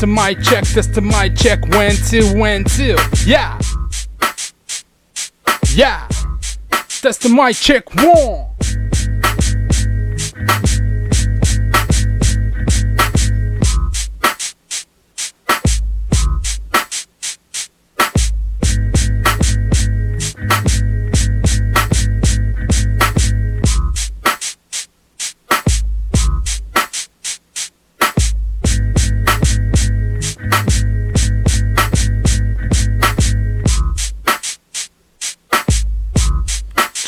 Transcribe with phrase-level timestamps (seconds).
[0.00, 1.66] the mic check, test the mic check.
[1.68, 2.98] When till, when till.
[3.26, 3.58] Yeah.
[5.74, 6.08] Yeah.
[7.00, 7.94] Test the mic check.
[7.94, 8.49] One.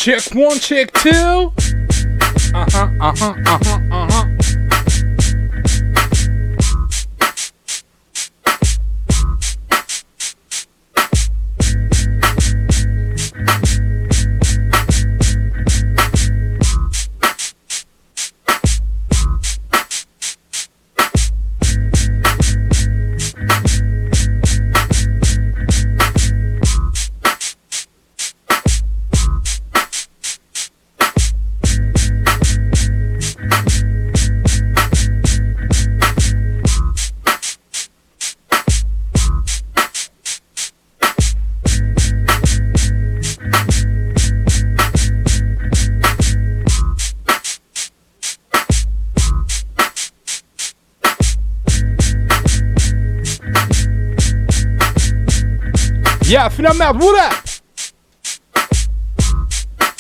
[0.03, 1.11] Check one, check two.
[1.11, 1.53] Uh
[2.73, 4.02] huh, uh huh, uh huh, uh huh.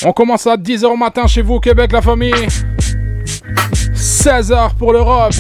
[0.04, 2.48] On commence à 10h au matin chez vous au Québec, la famille.
[3.94, 5.34] 16h pour l'Europe.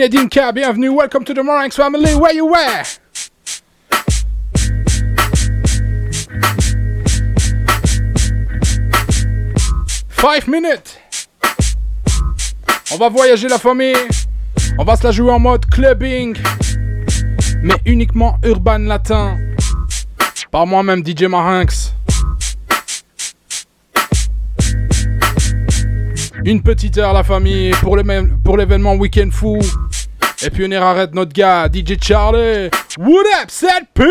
[0.00, 2.84] Inedinka, bienvenue, welcome to the Moranx family, where you were?
[10.08, 10.96] Five minutes.
[12.90, 13.94] On va voyager la famille.
[14.78, 16.34] On va se la jouer en mode clubbing.
[17.62, 19.38] Mais uniquement urban latin.
[20.50, 21.92] Par moi-même, DJ Marinx.
[26.46, 27.98] Une petite heure la famille pour
[28.56, 29.58] l'événement Weekend Fou.
[30.42, 32.70] Et puis on ira arrête notre gars, DJ Charlie.
[32.98, 33.50] What up,
[33.92, 34.04] P?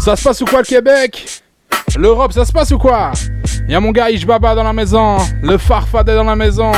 [0.00, 1.42] Ça se passe ou quoi le Québec?
[1.96, 3.12] L'Europe, ça se passe ou quoi?
[3.66, 6.70] Y'a mon gars Ishbaba dans la maison, le Farfadet dans la maison,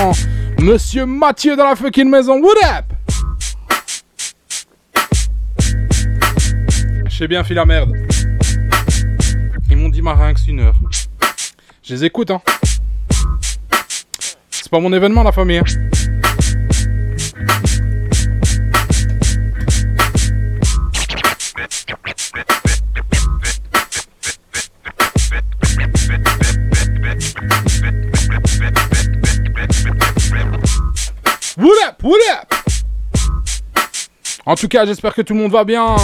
[0.61, 2.41] Monsieur Mathieu dans la fucking maison.
[2.41, 2.85] What up?
[7.09, 7.93] J'ai bien fait la merde.
[9.69, 10.77] Ils m'ont dit Marinx une heure.
[11.87, 12.41] Je les écoute, hein.
[14.51, 15.59] C'est pas mon événement, la famille.
[15.59, 15.65] Hein.
[31.87, 32.55] Up, what up
[34.47, 35.97] En tout cas, j'espère que tout le monde va bien.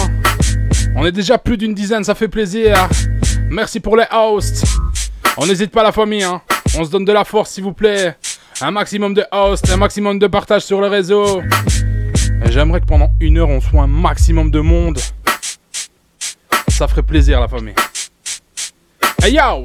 [0.95, 2.87] On est déjà plus d'une dizaine, ça fait plaisir.
[3.49, 4.63] Merci pour les hosts.
[5.37, 6.41] On n'hésite pas la famille, hein.
[6.77, 8.15] On se donne de la force s'il vous plaît.
[8.61, 11.41] Un maximum de hosts, un maximum de partage sur le réseau.
[12.45, 14.99] J'aimerais que pendant une heure on soit un maximum de monde.
[16.67, 17.75] Ça ferait plaisir la famille.
[19.23, 19.63] Hey yo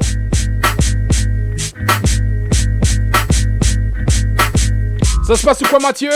[5.26, 6.10] Ça se passe ou quoi Mathieu?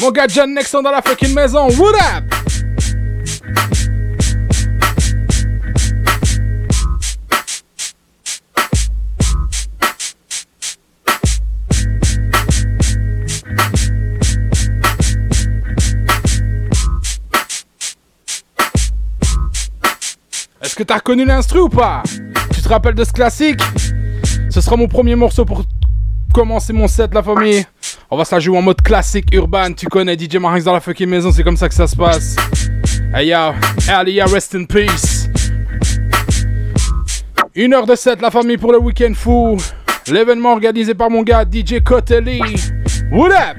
[0.00, 1.66] Mon gars John Nexon dans la fucking maison.
[1.70, 2.24] What up?
[20.62, 22.04] Est-ce que t'as reconnu l'instru ou pas?
[22.54, 23.60] Tu te rappelles de ce classique?
[24.48, 25.64] Ce sera mon premier morceau pour
[26.32, 27.66] commencer mon set, la famille.
[28.10, 29.70] On va se la jouer en mode classique urbain.
[29.74, 32.36] Tu connais DJ Marinx dans la fucking maison, c'est comme ça que ça se passe.
[33.14, 33.52] Hey yo,
[33.86, 35.28] Alia, rest in peace.
[37.54, 39.58] Une heure de 7, la famille pour le week-end fou.
[40.06, 42.40] L'événement organisé par mon gars DJ Cotelli.
[43.12, 43.58] What up?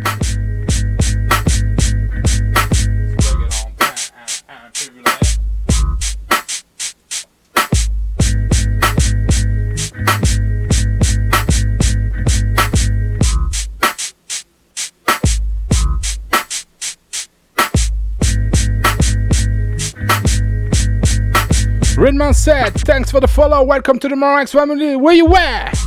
[22.00, 23.62] Redman said, thanks for the follow.
[23.62, 24.96] Welcome to the Morax family.
[24.96, 25.78] Where you at?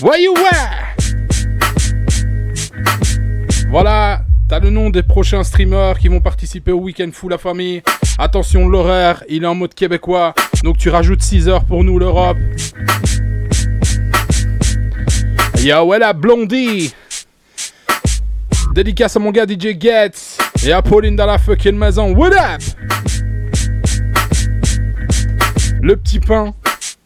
[0.00, 0.98] Where you at?
[3.70, 7.84] Voilà, t'as le nom des prochains streamers qui vont participer au week-end fou la famille.
[8.18, 10.34] Attention, l'horaire, il est en mode québécois.
[10.64, 12.36] Donc tu rajoutes 6 heures pour nous, l'Europe.
[15.60, 16.92] Yo, voilà, Blondie.
[18.74, 20.36] Dédicace à mon gars DJ Getz.
[20.66, 22.12] Et à Pauline dans la fucking maison.
[22.12, 22.60] What up?
[25.84, 26.54] Le petit pain.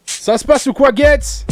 [0.05, 1.45] Ça se passe ou quoi, Getz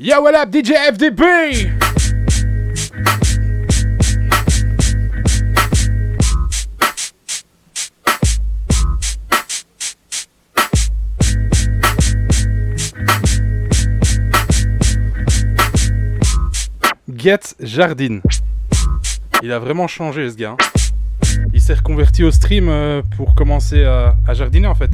[0.00, 1.83] Yo, what up, DJ FDB?
[17.60, 18.20] Jardine.
[19.42, 20.56] Il a vraiment changé ce gars.
[20.60, 21.36] Hein.
[21.54, 24.90] Il s'est reconverti au stream euh, pour commencer à jardiner en fait.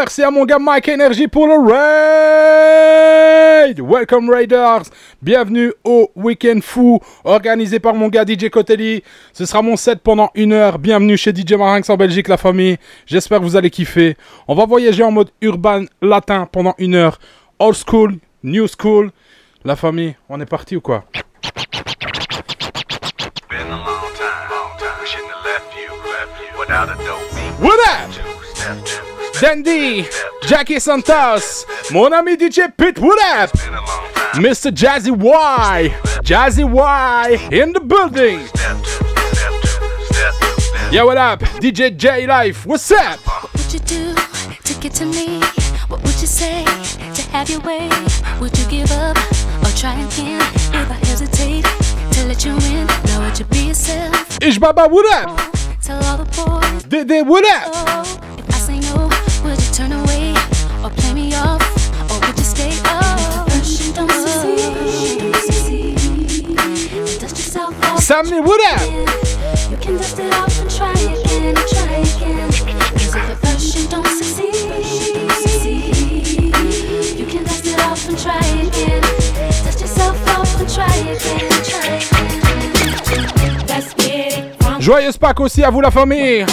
[0.00, 1.54] Merci à mon gars Mike Energy pour le
[3.66, 3.80] raid!
[3.80, 4.84] Welcome Raiders!
[5.20, 9.02] Bienvenue au Weekend Fou organisé par mon gars DJ Cotelli.
[9.32, 10.78] Ce sera mon set pendant une heure.
[10.78, 12.76] Bienvenue chez DJ Marinx en Belgique, la famille.
[13.06, 14.16] J'espère que vous allez kiffer.
[14.46, 17.18] On va voyager en mode urbain latin pendant une heure.
[17.58, 19.10] Old school, new school.
[19.64, 21.06] La famille, on est parti ou quoi?
[27.60, 28.97] What up?
[29.40, 30.04] Dandy,
[30.48, 33.50] Jackie Santos, mon ami DJ Pit, what up?
[34.34, 34.72] Mr.
[34.72, 38.40] Jazzy Y, Jazzy Y in the building.
[40.90, 41.40] Yeah, what up?
[41.60, 43.20] DJ J Life, what's up?
[43.20, 44.14] What would you do
[44.64, 45.40] to get to me?
[45.86, 46.64] What would you say
[47.14, 47.88] to have your way?
[48.40, 49.16] Would you give up
[49.62, 50.40] or try again?
[50.74, 51.64] If I hesitate
[52.14, 54.42] to let you in, now would you be yourself?
[54.42, 55.38] Ish Baba, what up?
[55.80, 56.82] Tell all the boys.
[56.84, 57.70] Dede, what up?
[57.72, 58.37] Oh,
[59.78, 60.34] turn away
[60.82, 61.62] or play me off?
[62.10, 63.46] Or would you stay up?
[63.94, 65.94] Don't succeed.
[67.20, 68.00] Dust yourself off.
[68.02, 68.80] Sammy, what up?
[69.70, 72.50] You can dust it off and try again, try again.
[72.50, 74.54] Cause if at first you don't succeed,
[77.16, 79.00] you can dust it off and try again.
[79.62, 82.38] Dust yourself off and try again, try again.
[84.80, 86.46] Joyeuse Pâques aussi à vous la famille.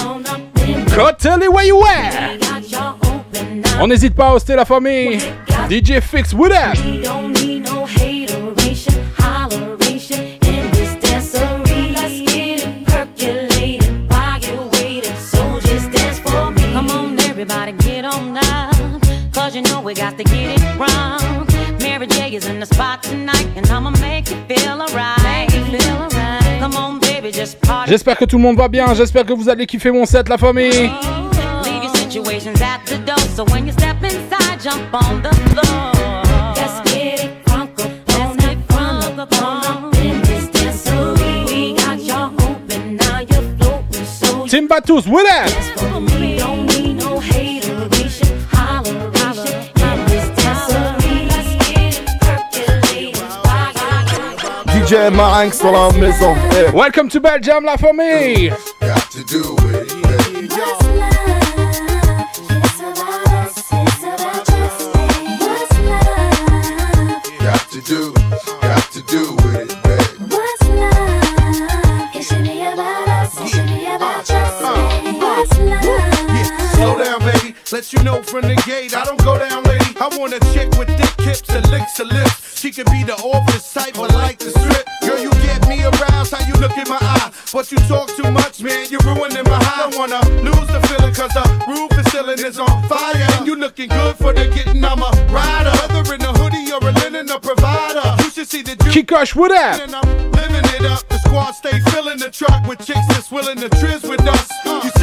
[0.67, 2.14] in Cotelli, where you at?
[3.82, 5.17] On n'hésite pas à hoster la famille.
[5.70, 6.77] DJ Fix, what up?
[19.55, 21.48] You know we got to get it wrong.
[21.79, 25.50] Mary J is in the spot tonight, and I'ma make you feel alright.
[25.50, 26.60] Alright.
[26.60, 27.89] Come on, baby, just party.
[27.89, 28.94] J'espère que tout le monde va bien.
[28.94, 30.91] J'espère que vous allez kiffer mon set, la famille.
[31.63, 33.25] Leave your situations at the door.
[33.36, 35.91] So when you step inside, jump on the floor.
[36.60, 41.36] Let's get it crunk up on it, crunk up on in this dancery.
[41.50, 44.05] We got y'all open, now you're floating.
[44.05, 45.51] So you Timbatus, what up?
[54.72, 56.36] DJ Marinx sur la maison.
[56.51, 56.70] Hey.
[56.72, 58.51] Welcome to Belgium, la famille.
[58.82, 59.75] Got to do it.
[77.75, 80.00] Let you know from the gate, I don't go down, lady.
[80.00, 82.58] I want a chick with thick hips and licks her lips.
[82.58, 84.88] She could be the office type, but like the strip.
[85.03, 87.34] Girl, you get me aroused, how you look in my eye.
[87.51, 89.75] But you talk too much, man, you're ruining my high.
[89.75, 93.27] I don't wanna lose the feeling, cause the roof is ceiling is on fire.
[93.36, 95.75] And you looking good for the getting, I'm a rider.
[95.91, 98.24] Whether in a hoodie or a linen, a provider.
[98.24, 99.84] You should see the Kikosh, what up?
[100.32, 104.08] Living it up, the squad stay filling the truck with chicks that's willing to trizz
[104.08, 104.48] with us.
[104.63, 104.95] You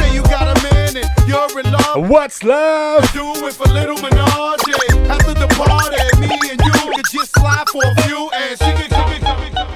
[1.95, 2.09] love.
[2.09, 3.11] What's love?
[3.13, 5.09] Do it for little Menage.
[5.09, 8.89] After the party, me and you could just slide for a few and she can
[8.89, 9.67] come in, come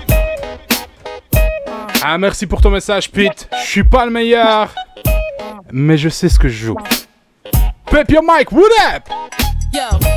[2.04, 3.50] Ah, merci pour ton message, Pete.
[3.64, 4.74] Je suis pas le meilleur,
[5.72, 6.78] mais je sais ce que je joue.
[7.92, 9.10] Pep your mic, what up?
[9.74, 10.17] Yo,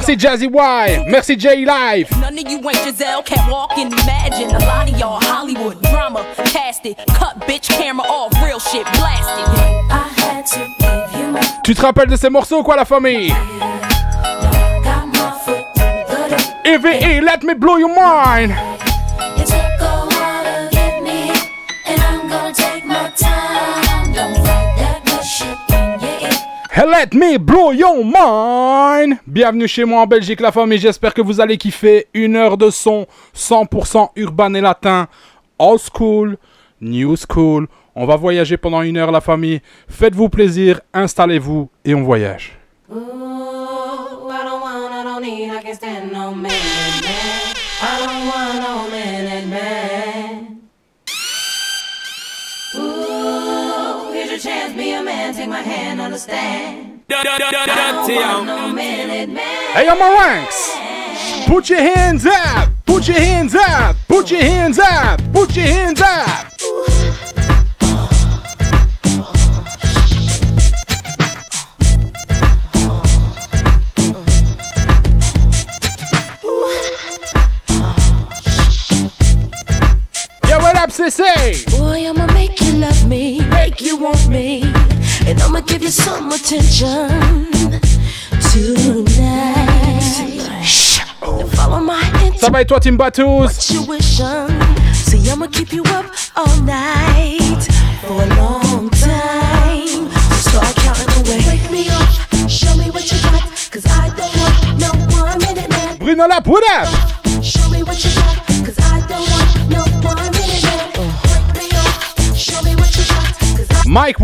[0.01, 2.09] Merci Jazzy Y, merci J Live.
[2.19, 4.49] None of you ain't Giselle, can't walk and imagine.
[4.49, 9.45] A lot of y'all Hollywood drama, cast it, cut bitch camera off, real shit blasted.
[9.91, 13.31] I had to give you my Tu te rappelles de ces morceaux quoi la famille
[16.65, 18.55] EVE, let me blow your mind.
[19.37, 19.51] It
[26.77, 29.17] Let me blow your mind.
[29.27, 32.69] Bienvenue chez moi en Belgique la famille, j'espère que vous allez kiffer une heure de
[32.69, 35.07] son 100% urbain et latin,
[35.59, 36.37] old school,
[36.79, 37.67] new school.
[37.93, 39.61] On va voyager pendant une heure la famille.
[39.89, 42.57] Faites-vous plaisir, installez-vous et on voyage.
[42.89, 43.40] Ooh,
[56.27, 57.71] my hand, understand.
[57.71, 59.73] I don't want no man, man.
[59.73, 60.71] Hey, on my ranks.
[61.47, 62.69] Put your hands up.
[62.85, 63.95] Put your hands up.
[64.07, 65.21] Put your hands up.
[65.33, 66.51] Put your hands up.
[66.61, 67.20] Yo,
[85.91, 87.51] Some attention
[88.49, 90.01] tonight.
[91.53, 91.99] Follow my
[92.37, 92.79] Ça va et toi.
[94.93, 96.05] See, I'ma keep you up
[96.37, 97.67] all night
[98.01, 100.09] for a long time.
[100.43, 101.43] So start counting away.
[101.49, 102.07] Wake me up,
[102.49, 105.97] show me what you got, cause I don't want no one minute man.
[105.97, 106.87] Bruno up?
[107.43, 110.87] Show me what you got, cause I don't want no one minute man.
[110.95, 114.19] Wake me up, show me what you got, cause I Mike,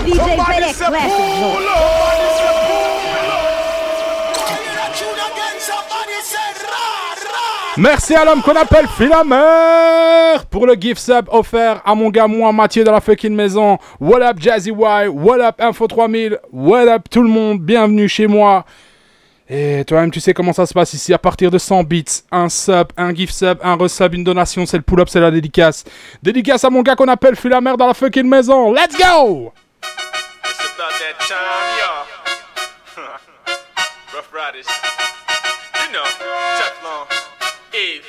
[0.00, 2.00] DJ, play that classic.
[7.76, 12.52] Merci à l'homme qu'on appelle Philamer pour le gift sub offert à mon gars, moi,
[12.52, 13.78] Mathieu de la fucking maison.
[13.98, 15.08] What up, Jazzy Y?
[15.08, 16.38] What up, Info 3000?
[16.52, 17.60] What up, tout le monde?
[17.60, 18.66] Bienvenue chez moi.
[19.48, 21.14] Et toi-même, tu sais comment ça se passe ici.
[21.14, 24.76] À partir de 100 bits, un sub, un gift sub, un resub, une donation, c'est
[24.76, 25.84] le pull-up, c'est la dédicace.
[26.22, 28.72] Dédicace à mon gars qu'on appelle Philamer dans la fucking maison.
[28.72, 29.52] Let's go!
[31.12, 33.04] It's about that time, y'all.
[34.14, 34.66] Rough Riders.
[35.82, 36.04] You know,
[36.54, 37.06] Teflon,
[37.74, 38.06] Eve.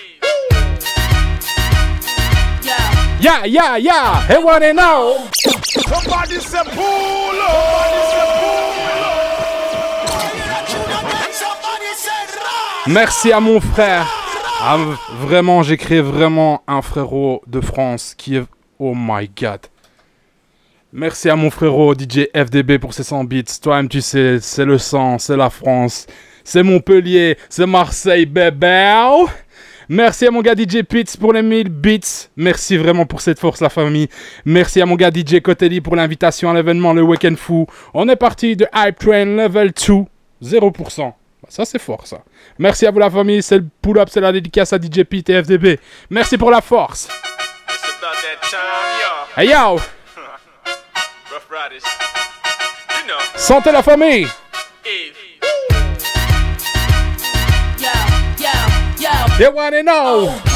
[3.20, 4.22] Yeah, yeah, yeah!
[4.28, 5.28] Hey, what they know?
[5.34, 7.58] Somebody say pull up.
[7.74, 9.18] Somebody say pull up.
[11.32, 12.86] Somebody say rah.
[12.88, 14.06] Merci à mon frère.
[14.62, 14.78] Ah,
[15.22, 18.46] vraiment, j'ai créé vraiment un frérot de France qui est...
[18.78, 19.71] Oh my god.
[20.94, 23.46] Merci à mon frérot DJ FDB pour ses 100 bits.
[23.62, 26.06] Toi-même, tu sais, c'est le sang, c'est la France,
[26.44, 28.94] c'est Montpellier, c'est Marseille, bébé.
[29.88, 32.28] Merci à mon gars DJ Pitts pour les 1000 bits.
[32.36, 34.10] Merci vraiment pour cette force, la famille.
[34.44, 37.68] Merci à mon gars DJ Cotelli pour l'invitation à l'événement Le Weekend Fou.
[37.94, 39.94] On est parti de Hype Train Level 2,
[40.44, 41.04] 0%.
[41.06, 41.14] Bah,
[41.48, 42.22] Ça, c'est fort, ça.
[42.60, 43.42] Merci à vous, la famille.
[43.42, 45.80] C'est le pull-up, c'est la dédicace à DJ Pitt et FDB.
[46.10, 47.08] Merci pour la force.
[49.38, 49.80] Hey yo,
[53.36, 54.28] Sentez la famille.
[59.38, 60.51] They want to know.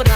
[0.00, 0.06] Up.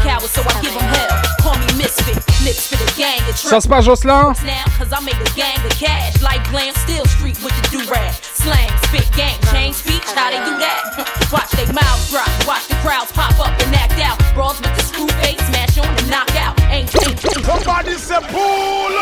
[17.45, 18.95] Somebody say pull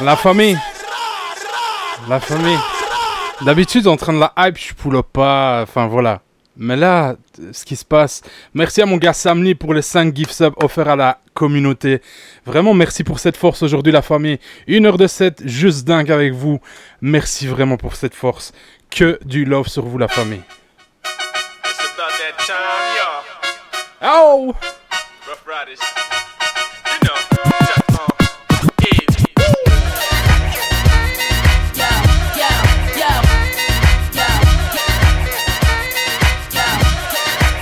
[0.00, 0.58] La famille.
[2.08, 2.58] La famille.
[3.42, 5.60] D'habitude, en train de la hype, je pull up pas.
[5.62, 6.23] Enfin, voilà.
[6.56, 7.16] Mais là,
[7.52, 8.22] ce qui se passe.
[8.54, 12.00] Merci à mon gars Samni pour les 5 gift subs offerts à la communauté.
[12.46, 14.38] Vraiment, merci pour cette force aujourd'hui, la famille.
[14.68, 16.60] Une heure de set, juste dingue avec vous.
[17.00, 18.52] Merci vraiment pour cette force.
[18.90, 20.42] Que du love sur vous, la famille.
[24.02, 24.54] Oh!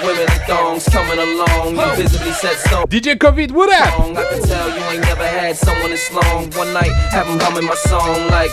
[0.00, 1.76] I keep women in thongs coming along.
[1.76, 2.86] You visibly set stone.
[2.86, 4.00] DJ Covid, what up?
[4.00, 6.50] I can tell you ain't never had someone this long.
[6.52, 8.50] One night, have 'em humming my song like.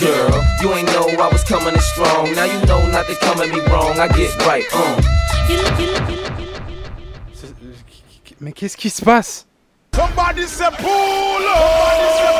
[0.00, 2.34] Girl, you ain't know I was coming in strong.
[2.34, 3.98] Now you know not to come at me wrong.
[4.00, 5.00] I get right, um.
[8.40, 9.46] Mais qu'est-ce qui se passe?
[9.94, 11.60] Somebody say pull up.
[11.62, 12.34] Somebody say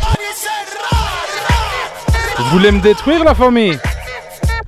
[0.00, 0.15] pull up.
[2.38, 3.78] Vous voulez me détruire, la famille?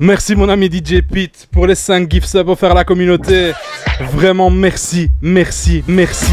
[0.00, 3.52] Merci, mon ami DJ Pete, pour les 5 gift subs offerts à la communauté.
[4.12, 6.32] Vraiment, merci, merci, merci.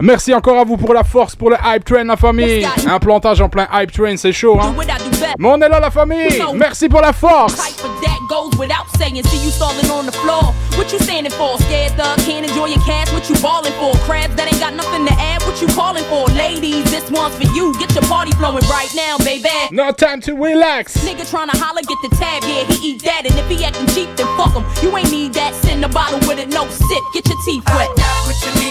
[0.00, 2.66] Merci encore à vous pour la force, pour le hype train, la famille.
[2.88, 4.74] Un plantage en plein hype train, c'est chaud, hein.
[4.76, 5.34] what I do best.
[5.38, 6.42] Mais on est là, la famille.
[6.54, 7.54] Merci pour la force.
[7.54, 9.22] Type of that goes without saying.
[9.24, 10.54] See you stalling on the floor.
[10.76, 11.58] What you standing for?
[11.58, 13.12] Scared thug can't enjoy your cash.
[13.12, 13.92] What you balling for?
[14.06, 15.42] Crabs that ain't got nothing to add.
[15.42, 16.26] What you calling for?
[16.34, 17.74] Ladies, this one's for you.
[17.78, 19.48] Get your party flowing right now, baby.
[19.70, 20.96] No time to relax.
[21.04, 23.22] Nigga tryna holler, get the tab, yeah, he eat that.
[23.24, 24.64] And if he acting cheap, then fuck him.
[24.82, 25.54] You ain't need that.
[25.54, 27.04] Send a bottle with it, no sip.
[27.12, 28.63] Get your teeth wet.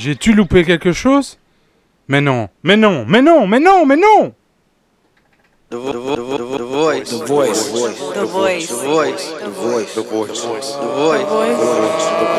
[0.00, 1.38] J'ai-tu loupé quelque chose
[2.08, 4.32] Mais non, mais non, mais non, mais non, mais non
[5.70, 7.10] The, vo- the, vo- the, vo- the voice.
[7.10, 7.70] The voice.
[7.70, 8.66] The voice.
[8.66, 9.18] The voice.
[9.44, 9.92] The voice.
[9.92, 10.72] The voice.
[10.72, 11.36] The voice.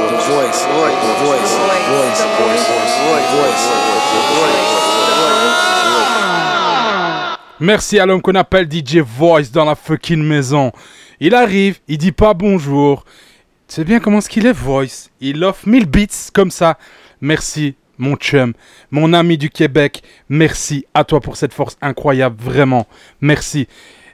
[0.01, 0.57] The voice.
[0.57, 1.41] The voice.
[1.41, 2.65] The voice.
[2.65, 3.61] The voice.
[4.11, 4.71] The voice.
[7.59, 10.71] Merci à l'homme qu'on appelle DJ Voice dans la fucking maison.
[11.19, 13.05] Il arrive, il dit pas bonjour.
[13.67, 16.77] Tu sais bien comment ce qu'il est, Voice Il offre 1000 bits comme ça.
[17.21, 18.53] Merci, mon chum,
[18.89, 20.03] mon ami du Québec.
[20.27, 22.87] Merci à toi pour cette force incroyable, vraiment.
[23.21, 23.67] Merci.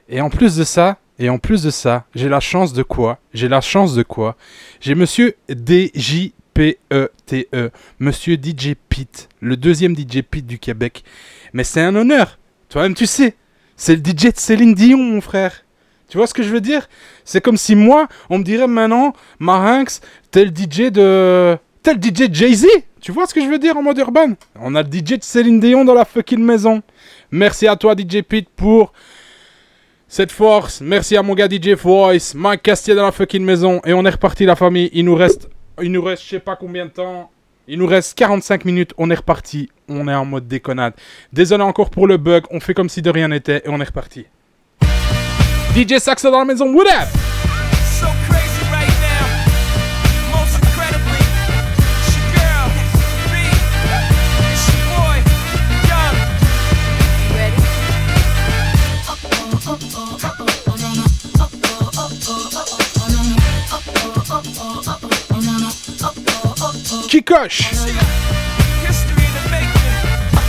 [0.08, 3.18] Et en plus de ça, Et en plus de ça, j'ai la chance de quoi?
[3.34, 4.36] J'ai la chance de quoi?
[4.80, 6.26] J'ai monsieur D-J-P-E-T-E,
[7.54, 11.02] e, monsieur DJ Pete, le deuxième DJ Pete du Québec.
[11.52, 12.38] Mais c'est un honneur.
[12.68, 13.34] Toi-même, tu sais.
[13.76, 15.64] C'est le DJ de Céline Dion, mon frère.
[16.08, 16.88] Tu vois ce que je veux dire?
[17.24, 21.58] C'est comme si moi, on me dirait maintenant, Marinx, t'es le DJ de.
[21.82, 22.66] T'es le DJ de Jay-Z
[23.00, 24.34] Tu vois ce que je veux dire en mode urbain?
[24.60, 26.82] On a le DJ de Céline Dion dans la fucking maison.
[27.30, 28.92] Merci à toi, DJ Pete, pour
[30.08, 30.80] cette force.
[30.80, 33.80] Merci à mon gars DJ Voice, Mike Castier dans la fucking maison.
[33.84, 34.90] Et on est reparti, la famille.
[34.92, 35.48] Il nous reste,
[35.80, 37.30] il nous reste, je sais pas combien de temps.
[37.68, 38.92] Il nous reste 45 minutes.
[38.96, 39.68] On est reparti.
[39.88, 40.94] On est en mode déconnade.
[41.32, 42.44] Désolé encore pour le bug.
[42.50, 44.24] On fait comme si de rien n'était et on est reparti.
[45.76, 46.72] DJ Saxo dans la maison.
[46.74, 47.27] What up?
[67.08, 67.64] Kikosh.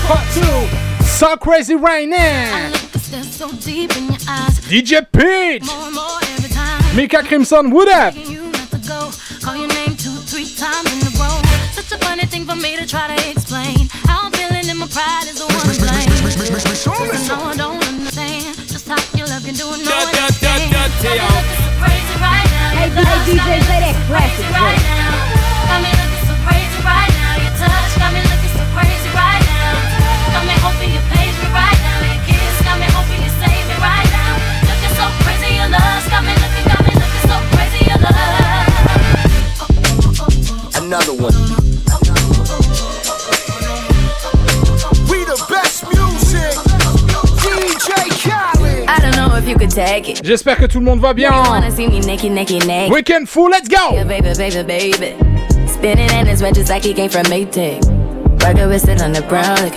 [0.07, 1.05] Part two.
[1.05, 2.71] So crazy right now.
[4.67, 5.63] DJ Pete.
[6.95, 8.13] Mika Crimson, what up?
[9.41, 11.39] Call your name two, three times in a row.
[11.71, 13.87] Such a funny thing for me to try to explain.
[14.03, 16.11] How I'm feeling and my pride is the one to blame.
[17.09, 19.79] Cause I don't understand just how your love can do it.
[19.87, 20.75] No one understand.
[21.79, 22.75] Crazy right now.
[22.75, 24.51] Hey, hey, DJ, play that classic.
[24.51, 25.08] Right now.
[50.23, 51.31] J'espère que tout le monde va bien.
[52.89, 53.95] Weekend full, let's go.
[53.95, 55.15] Yeah, baby, baby, baby.
[55.67, 57.83] Spinning in his red just like he came from Maytag.
[58.41, 59.71] It on the brown.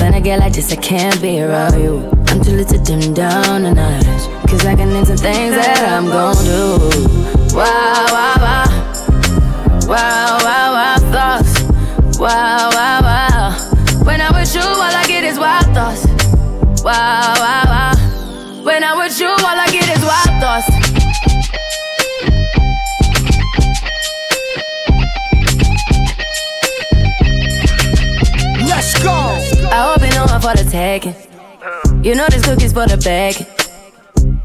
[0.00, 2.08] When I get like this, I can't be around you.
[2.28, 4.04] I'm too little to dim down notch.
[4.48, 7.56] Cause I can some things that I'm gon' do.
[7.56, 8.82] Wow, wow, wow.
[9.86, 11.62] Wow, wow, wow, thoughts.
[12.18, 14.04] Wow, wow, wow.
[14.04, 16.04] When I'm with you, all I get is wild thoughts.
[16.82, 17.61] Wow, wow.
[19.22, 20.68] When I'm with you, all I get is wild thoughts.
[28.68, 29.10] Let's go.
[29.70, 31.14] I hope you know I'm for the taking.
[32.04, 33.46] You know this cookie's for the bag.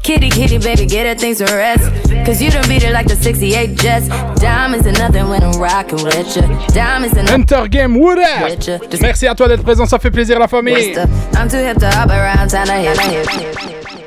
[0.02, 1.90] Kitty, kitty, baby, get her things to rest.
[2.24, 4.08] Cause you done beat it like the 68 Jets.
[4.40, 6.42] Diamonds are nothing when I'm rocking with you.
[6.68, 7.28] Diamonds nothing.
[7.28, 9.00] Hunter Game, up?
[9.00, 10.94] Merci à toi d'être présent, ça fait plaisir la famille.
[11.34, 12.70] I'm too hip to hop around town.
[12.70, 13.97] I hit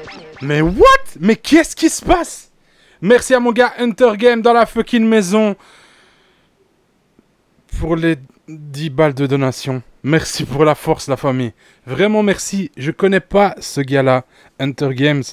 [0.42, 1.18] Mais what?
[1.20, 2.52] Mais qu'est-ce qui se passe?
[3.02, 5.56] Merci à mon gars Hunter Game dans la fucking maison
[7.80, 9.82] pour les 10 balles de donation.
[10.04, 11.54] Merci pour la force, la famille.
[11.86, 12.72] Vraiment merci.
[12.76, 14.26] Je connais pas ce gars-là,
[14.60, 15.24] Hunter Games,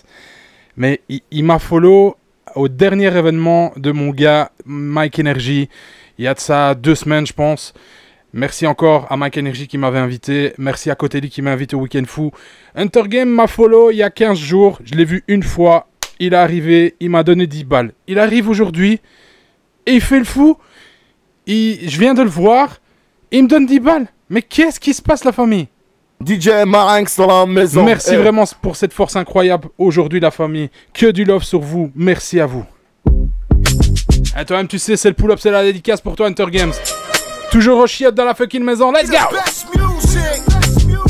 [0.77, 2.16] mais il, il m'a follow
[2.55, 5.68] au dernier événement de mon gars Mike Energy.
[6.18, 7.73] Il y a de ça deux semaines, je pense.
[8.35, 10.53] Merci encore à Mike Energy qui m'avait invité.
[10.59, 12.31] Merci à Cotelli qui m'a invité au Weekend Fou.
[12.75, 14.79] Hunter Game m'a follow il y a 15 jours.
[14.85, 15.88] Je l'ai vu une fois.
[16.21, 16.95] Il est arrivé.
[17.01, 17.93] Il m'a donné 10 balles.
[18.07, 19.01] Il arrive aujourd'hui.
[19.87, 20.59] Et il fait le fou.
[21.47, 22.81] Il- je viens de le voir.
[23.31, 24.07] Il me donne 10 balles.
[24.29, 25.69] Mais qu'est-ce qui se passe, la famille?
[26.23, 27.83] DJ Marinx dans la maison.
[27.85, 28.17] Merci Eh.
[28.17, 30.69] vraiment pour cette force incroyable aujourd'hui, la famille.
[30.93, 31.91] Que du love sur vous.
[31.95, 32.67] Merci à vous.
[34.38, 36.73] Et toi-même, tu sais, c'est le pull-up, c'est la dédicace pour toi, Hunter Games.
[37.50, 38.92] Toujours au chiotte dans la fucking maison.
[38.92, 39.16] Let's go!
[39.32, 40.42] Best music.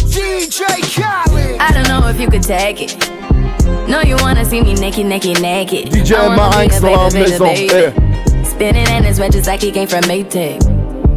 [0.08, 1.60] DJ Khaled.
[1.60, 3.10] I don't know if you could take it.
[3.88, 5.90] No, you wanna see me naked, naked, naked.
[5.90, 7.44] DJ Marinx be a dans la baby, baby, maison.
[7.46, 7.74] baby.
[7.74, 8.44] Eh.
[8.44, 10.60] Spinning in his red just like he came from Maytag.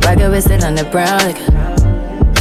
[0.04, 1.20] Rocket with it on the brown.
[1.20, 1.38] Like,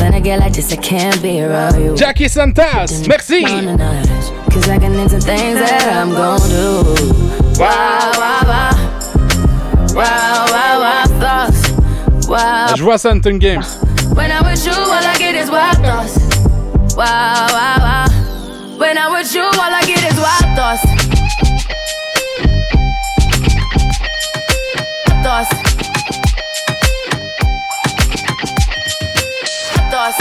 [0.00, 1.94] when I get like this, I can't be around you.
[1.96, 3.42] Jackie Santas, merci!
[3.44, 6.82] Cause I can into things that I'm gon' do.
[7.60, 8.96] Wow, wow, wow.
[9.94, 11.60] Wow, wow, wow, thoughts.
[12.30, 12.76] Wow.
[12.76, 13.64] Je vois ça, Hunter Games.
[14.14, 16.16] When I'm with you, all I get is wild thoughts.
[16.96, 17.04] Wow,
[17.50, 18.06] wow, wow.
[18.78, 20.86] When I'm with you, all I get is wild thoughts.
[25.24, 25.50] Thoughts.
[29.90, 30.18] Thoughts.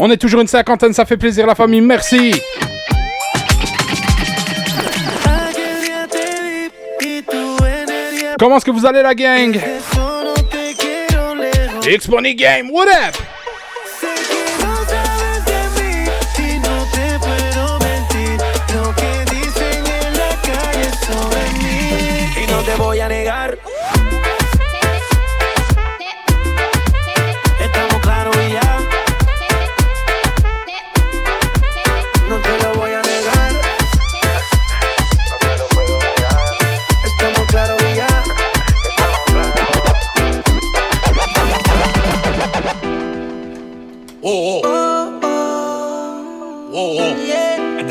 [0.00, 1.80] On est toujours une cinquantaine, ça fait plaisir, la famille.
[1.80, 2.42] Merci!
[8.38, 9.56] Comment est-ce que vous allez, la gang?
[11.86, 13.16] X-Money Game, what up?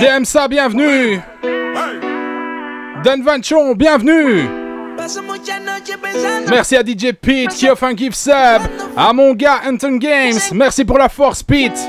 [0.04, 1.22] DJ MSA, bienvenue.
[3.06, 4.50] Dan Vanchon, bienvenue.
[6.50, 8.34] Merci à DJ Pete qui offre un gift sub.
[8.98, 11.80] À mon gars Anton Games, merci pour la force Pete.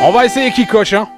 [0.00, 1.08] On va essayer qui coche, hein.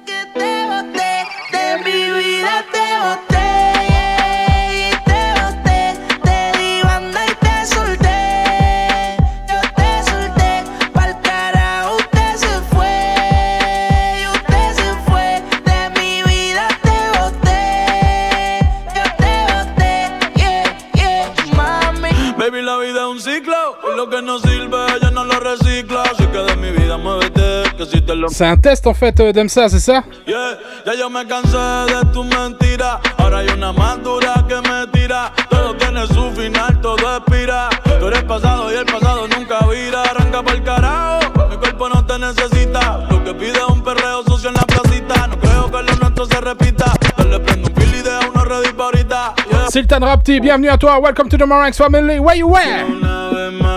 [28.29, 32.13] C'est un test en fait euh, d'MSA, c'est ça Yeah, ya yo me cansé de
[32.13, 32.99] tus mentiras.
[33.17, 35.31] Ahora hay una más dura que me tira.
[35.49, 37.69] Todo tiene su final, todo expira.
[37.99, 40.03] Tú eres pasado y el pasado nunca vira.
[40.03, 43.07] Arranca por carajo, mi cuerpo no te necesita.
[43.09, 45.27] Lo que pide es un perreo sucio en la placita.
[45.27, 46.93] No creo que lo nuestro se repita.
[47.17, 49.33] Yo le prendo un fil y deja uno ready pa' ahorita.
[49.49, 49.69] Yeah.
[49.69, 50.99] Sultan Rapti, bienvenue à toi.
[50.99, 52.19] Welcome to the Maranx family.
[52.19, 52.85] Where you at?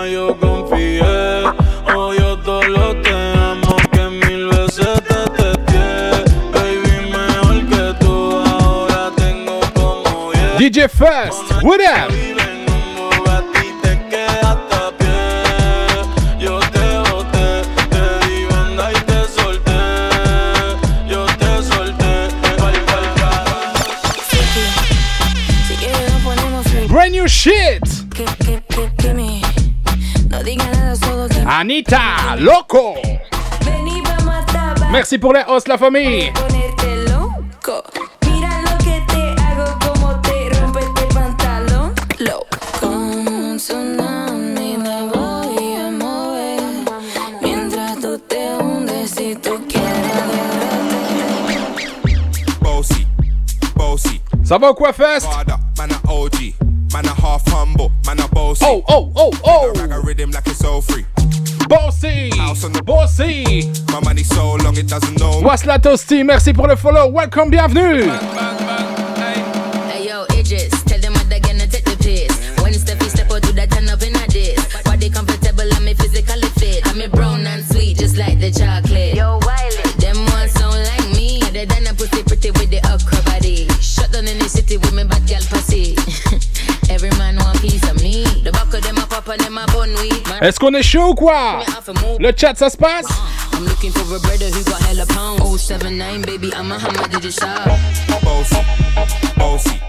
[0.05, 1.01] Una vez más yo confié,
[1.95, 6.23] odio todos los te amo que mil veces te testé.
[6.53, 10.57] Baby, mejor que tú ahora tengo como yeah.
[10.57, 12.11] DJ First, what up?
[12.11, 12.75] Vive en un
[31.47, 32.95] Anita Loco.
[34.91, 36.31] Merci pour les os, la famille.
[54.43, 55.27] Ça va ou quoi, Fest?
[58.61, 59.73] Oh, oh, oh, oh!
[61.75, 62.29] Bossy.
[62.29, 63.69] The Bossy.
[63.91, 65.41] My money so long it doesn't know.
[65.41, 67.09] Wasla Toasty, merci pour le follow.
[67.11, 68.09] Welcome, bienvenue.
[90.45, 91.57] Est-ce qu'on est chaud ou quoi?
[91.57, 92.19] me off a move.
[92.19, 93.05] Le chat, ça se passe?
[93.05, 93.57] Uh-huh.
[93.57, 95.41] I'm looking for a brother who got hella pounds.
[95.59, 97.65] 079, baby, I'm a hammer to the shop.
[98.21, 98.61] Bossy,
[99.35, 99.81] bossy,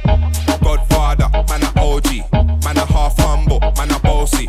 [0.64, 2.32] Godfather, man a OG,
[2.64, 4.48] man a half humble, man a bossy.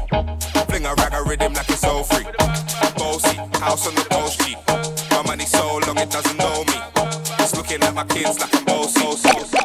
[0.70, 2.24] Fling a rag a rhythm like it's all free.
[2.96, 4.56] Bossy, house on the post G.
[5.12, 6.80] My money so long it doesn't know me.
[7.40, 9.57] It's looking at my kids like I'm bossy.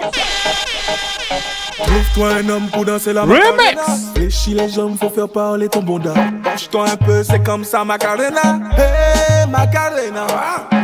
[1.92, 3.38] Trouve-toi un homme pour danser la Remix.
[3.38, 3.82] Macarena.
[4.14, 6.14] Fléchis les jambes, faut faire parler ton bonda.
[6.42, 8.60] Penche-toi un peu, c'est comme ça Macarena.
[8.78, 10.26] Hey Macarena.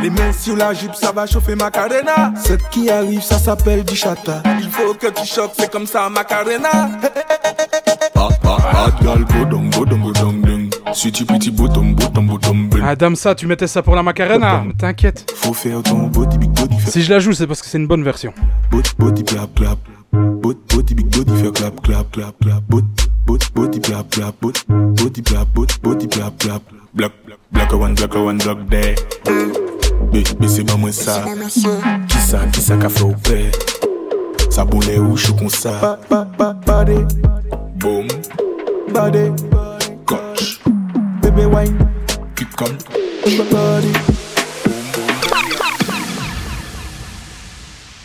[0.03, 2.31] Les mains sur la jupe, ça va chauffer Macarena.
[2.45, 4.43] Ce qui arrive, ça s'appelle du chata.
[4.61, 6.89] Il faut que tu choques, c'est comme ça Macarena.
[10.93, 12.83] Petit bottom, bottom, bottom, bang.
[12.83, 14.63] Adam, ça, tu mettais ça pour la Macarena.
[14.77, 15.31] T'inquiète.
[15.35, 17.87] Faut faire ton body, big body, Si je la joue, c'est parce que c'est une
[17.87, 18.31] bonne version.
[18.71, 19.79] body, body, clap, clap.
[20.11, 22.83] Bot, boti big body fè klap, klap, klap, klap Bot,
[23.25, 24.57] bot, boti plap, plap, bot
[24.97, 26.61] Boti plap, bot, boti plap, plap
[26.93, 27.13] Blok,
[27.51, 28.95] blok a wan, blok a wan, blok de
[30.09, 31.21] Be, be se ba mwen sa.
[32.09, 33.51] Ki sa, ki sa ka fè ou pè
[34.49, 35.75] Sa bonè ou chou kon sa?
[35.83, 36.97] Ba, ba, ba, bade.
[37.77, 38.07] Boum
[38.89, 39.29] Bade.
[40.09, 40.57] Koch
[41.21, 41.89] Bebe wine.
[42.35, 42.73] Kip kom
[43.53, 43.93] Bade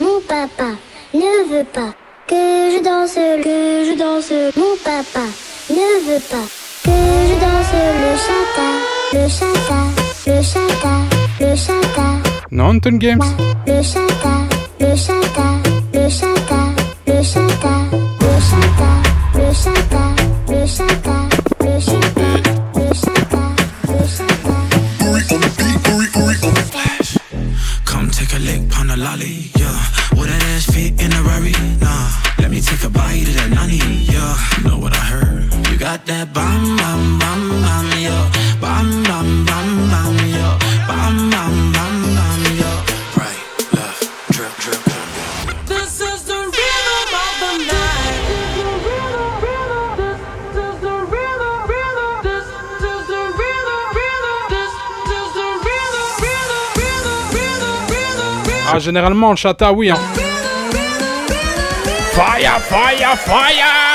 [0.00, 0.93] Mou papa.
[1.14, 1.94] Ne veut pas
[2.26, 4.32] que je danse, que je danse.
[4.56, 5.26] Mon papa
[5.70, 6.46] ne veut pas
[6.84, 6.90] que
[7.28, 8.68] je danse le chata,
[9.12, 9.80] le chata,
[10.26, 10.94] le chata,
[11.40, 12.06] le chata.
[12.50, 13.22] Non, Games.
[13.66, 14.34] Le chata,
[14.80, 15.63] le chata,
[58.74, 59.88] Ah, généralement, le chata, oui.
[59.88, 59.98] Hein.
[62.12, 63.93] Fire, fire, fire!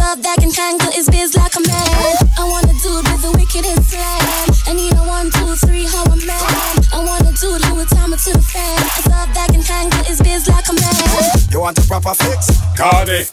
[0.00, 2.14] Up that can handle his biz like a man.
[2.38, 4.22] I want a dude with the wickedest slang.
[4.66, 6.40] I need a one, two, three, how a man.
[6.92, 8.78] I want a dude who would time it to the fan.
[8.98, 10.94] It's up that can tangle his biz like a man.
[11.50, 12.50] You want a proper fix?
[12.76, 13.24] Call me.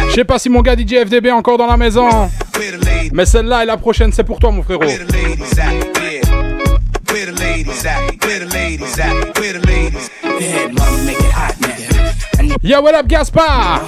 [0.10, 2.08] Je sais pas si mon gars DJ FDB est encore dans la maison.
[2.08, 4.84] Where the ladies Mais celle-là et la prochaine, c'est pour toi, mon frérot.
[12.62, 13.82] Yo, what up, Gaspar?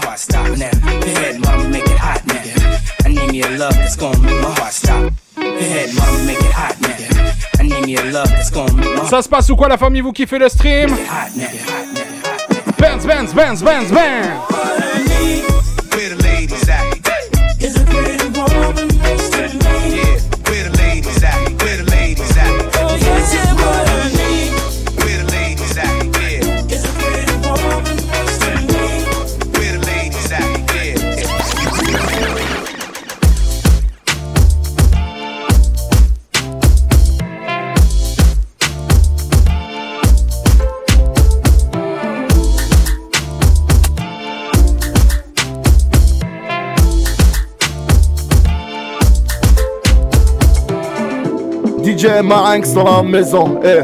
[1.03, 3.05] ahead, mama, make it hot, nigga.
[3.05, 5.13] I need me a love that's gonna make my heart stop.
[5.35, 7.14] Go ahead, mama, make it hot, nigga.
[9.09, 10.95] Ça se passe ou quoi, la famille, vous kiffez le stream?
[12.79, 15.54] Benz, Benz, Benz, Benz, Benz.
[52.05, 53.59] DJ Marinx dans la maison.
[53.63, 53.81] Eh.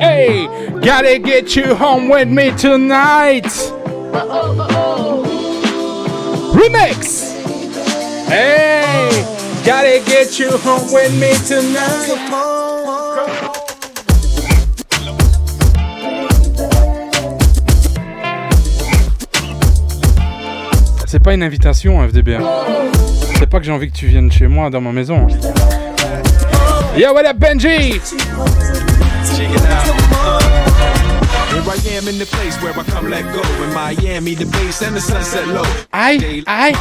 [0.00, 0.48] Hey,
[0.80, 3.44] gotta get you home with me tonight.
[6.54, 7.34] Remix.
[8.26, 9.10] Hey,
[9.66, 12.16] gotta get you home with me tonight.
[21.06, 22.36] C'est pas une invitation, FDB.
[22.36, 22.44] hein.
[23.38, 25.26] C'est pas que j'ai envie que tu viennes chez moi dans ma maison.
[27.00, 27.96] Yo, what up, Benji?
[31.70, 33.40] I am in the place where I come let go.
[33.62, 35.62] In Miami, the base and the sunset low.
[35.92, 36.74] Aïe, aïe,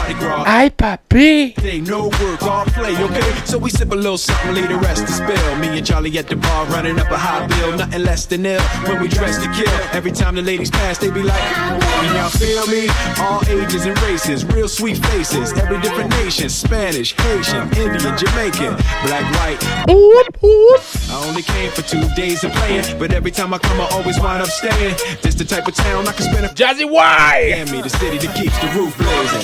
[0.47, 1.53] aïe, papy.
[1.61, 3.31] Day, no work, all play, okay?
[3.45, 5.55] So we sip a little something, leave the rest to spill.
[5.57, 8.61] Me and Charlie at the bar running up a high bill, nothing less than ill.
[8.87, 12.29] When we dress to kill, every time the ladies pass, they be like, Can y'all
[12.29, 12.89] feel me?
[13.19, 18.73] All ages and races, real sweet faces, every different nation Spanish, Haitian, Indian, Jamaican,
[19.05, 19.59] black, white.
[19.85, 24.19] I only came for two days of playing, but every time I come, I always
[24.19, 24.78] wind up staying.
[24.79, 27.51] This the type of town I can spend a Jazzy Why?
[27.51, 29.43] Miami, the city that keeps the roof blazing.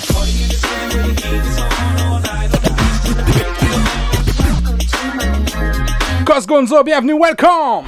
[6.25, 7.85] Cos Gonzo, bienvenue, welcome.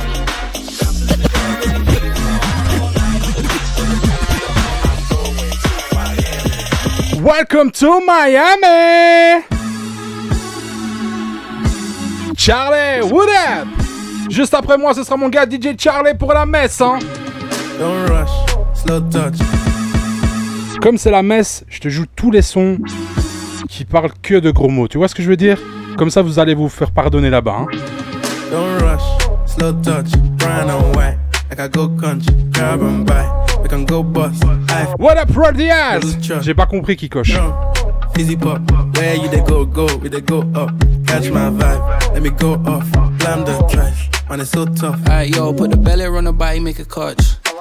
[7.24, 9.46] Welcome to Miami.
[12.36, 13.70] Charlie, what up?
[14.30, 16.82] Juste après moi, ce sera mon gars DJ Charlie pour la messe.
[16.82, 17.00] Hein.
[17.80, 18.30] Don't rush,
[18.74, 19.38] slow touch.
[20.82, 22.80] Comme c'est la messe, je te joue tous les sons
[23.70, 24.88] qui parle que de gros mots.
[24.88, 25.60] Tu vois ce que je veux dire?
[25.98, 27.58] Comme ça, vous allez vous faire pardonner là-bas.
[27.62, 27.68] Hein.
[28.52, 29.02] Don't rush,
[29.46, 31.18] slow touch, brown and white.
[31.50, 33.26] Like I go country, grab and buy.
[33.62, 34.44] We can go bust.
[34.98, 36.02] What up, Rodias
[36.42, 37.38] J'ai pas compris qui coche.
[38.18, 38.60] Easy pop,
[38.96, 40.72] where you they go, go, we they go up.
[41.06, 42.90] Catch my vibe, let me go off.
[43.20, 45.00] Blam the trash, man, it's so tough.
[45.08, 47.38] Alright, yo, put the belly on the body, make a catch.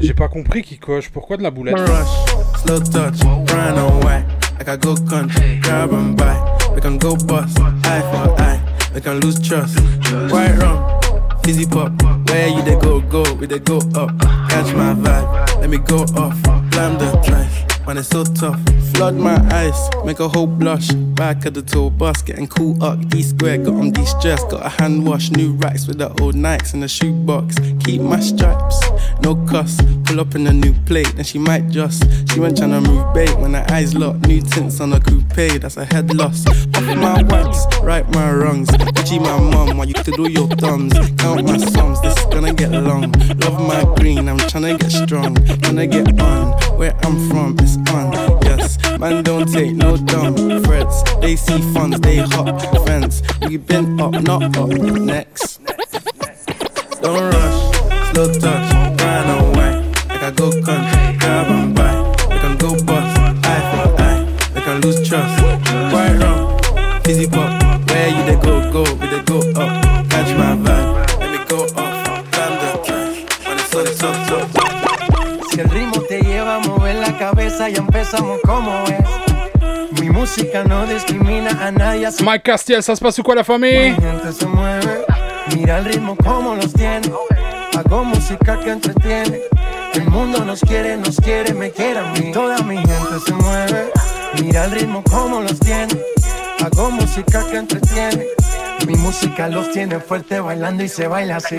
[0.00, 1.08] J'ai pas compris qui coche.
[1.10, 4.24] Pourquoi de la boulette Rush, slow touch, white.
[4.58, 6.36] Like I go country, grab and buy.
[6.74, 8.60] We can go bust, eye for eye.
[8.94, 9.78] We can lose trust.
[10.30, 11.00] White rum,
[11.42, 11.92] fizzy pop.
[12.28, 14.10] Where you they go, go, we they go up.
[14.50, 16.36] Catch my vibe, let me go off.
[16.70, 18.60] Blam the trash, man, it's so tough.
[18.94, 20.90] Flood my eyes, make a whole blush.
[21.20, 22.98] Back at the tour bus, getting cool up.
[23.08, 24.00] D square, got on de.
[24.20, 27.56] Got a hand wash, new racks with the old Nikes in the shoebox.
[27.84, 28.80] Keep my stripes,
[29.22, 29.80] no cuss.
[30.04, 32.02] Pull up in a new plate, and she might just.
[32.30, 34.26] She went tryna move bait when her eyes locked.
[34.26, 36.46] New tints on a coupe, that's a head loss.
[36.46, 38.68] Off my wax, right my wrongs.
[39.04, 40.92] G my mum, while you do your thumbs.
[41.16, 43.12] Count my sums, this is gonna get long.
[43.40, 45.34] Love my green, I'm tryna get strong.
[45.34, 48.10] Tryna get on, where I'm from, it's on.
[48.42, 51.02] Yes, man, don't take no dumb threats.
[51.20, 53.22] They see funds, they hop friends.
[53.42, 54.68] We been up, not up.
[54.68, 55.60] Next.
[57.02, 57.58] Don't rush,
[58.12, 60.08] slow touch, brown and white.
[60.08, 61.94] Like I go country, grab and buy.
[62.30, 63.12] We can go bust,
[63.44, 64.22] eye for eye.
[64.54, 65.42] We can lose trust.
[65.92, 67.50] White rum, fizzy pop.
[67.90, 69.79] Where you they go, go, we they go up.
[77.50, 80.00] Cabeza, ya empezamos como es.
[80.00, 82.08] Mi música no discrimina a nadie.
[82.20, 85.04] Mike Castiel, passe ou quoi la famille Mi gente se mueve,
[85.54, 87.10] mira el ritmo como los tiene.
[87.76, 89.40] Hago música que entretiene.
[89.94, 92.32] El mundo nos quiere, nos quiere, me quiere a mí.
[92.32, 93.90] Toda mi gente se mueve,
[94.40, 96.00] mira el ritmo como los tiene.
[96.64, 98.26] Hago música que entretiene.
[98.86, 101.58] Mi música los tiene fuerte bailando y se baila así.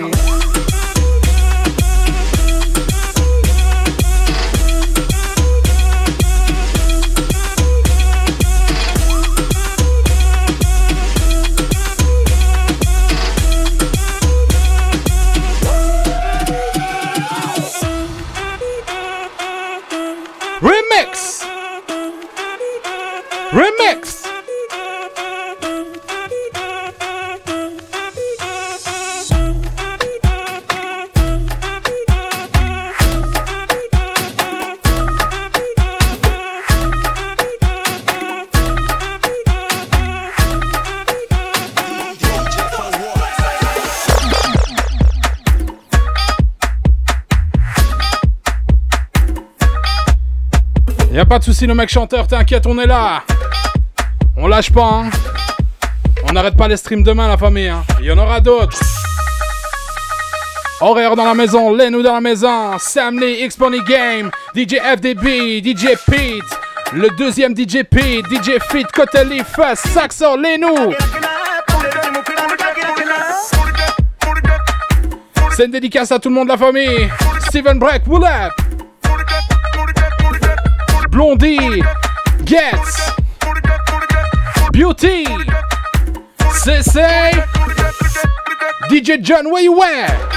[51.32, 53.22] Pas de souci, le mec chanteur, t'inquiète, on est là.
[54.36, 55.10] On lâche pas, hein.
[56.28, 57.68] On n'arrête pas les streams demain, la famille.
[57.68, 57.84] Hein.
[58.00, 58.78] Il y en aura d'autres.
[60.82, 63.56] Horaire dans la maison, Lenou dans la maison, Sam Lee, x
[63.88, 66.42] Game, DJ FDB, DJ Pete,
[66.92, 70.92] le deuxième DJ Pete, DJ Fit, Cotelli, Fast, Saxo, Lenou.
[75.56, 77.08] C'est une dédicace à tout le monde de la famille.
[77.48, 78.61] Steven Breck, Wool Up.
[81.12, 81.82] Blondie,
[82.46, 83.10] Gets,
[84.72, 85.24] Beauty,
[86.64, 87.32] CC,
[88.88, 90.31] DJ John, where you at?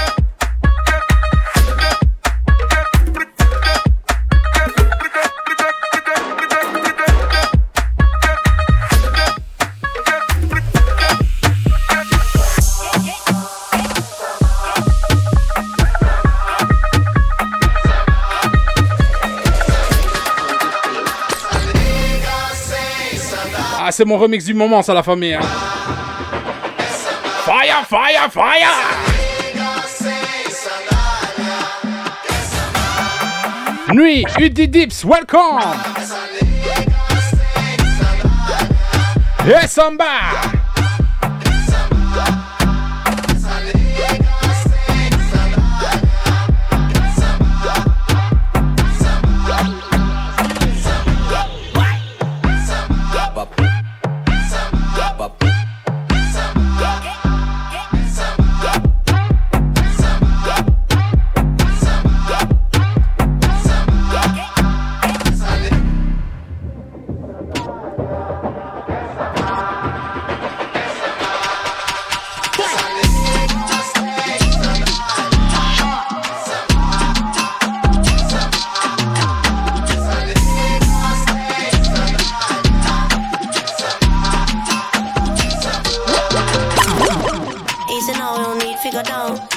[23.88, 25.34] Ah, c'est mon remix du moment, ça, la famille.
[25.34, 25.40] hein.
[27.44, 28.68] Fire, fire, fire!
[33.92, 35.60] Nuit, Udi Dips, welcome!
[39.46, 40.55] Yes, Samba!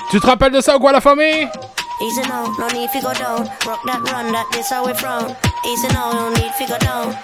[0.09, 1.47] Tu te rappelles de ça ou quoi la famille?
[2.01, 3.47] Easy now, no need to go down.
[3.67, 5.35] Rock that run, that this how we frown.
[5.67, 7.15] Easy now, no need to go down.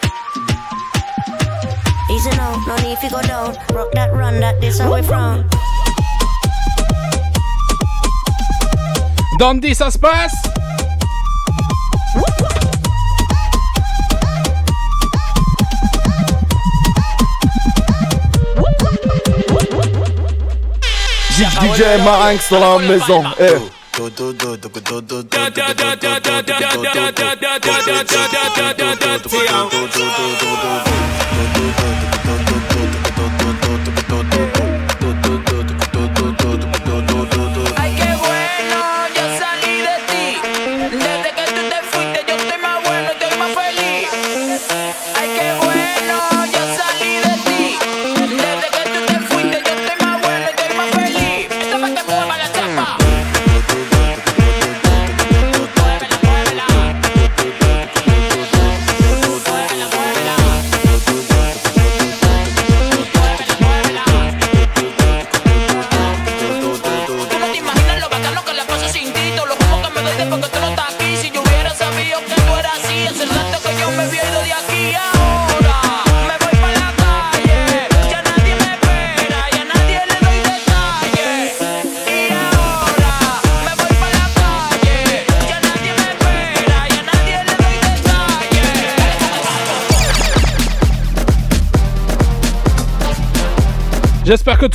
[2.12, 3.56] Easy now, no need to go down.
[3.74, 5.50] Rock that run, that this how we frown.
[9.40, 10.45] Dandy, ça se passe?
[21.62, 23.24] DJ Marinx dans la maison.
[23.40, 23.58] Eh.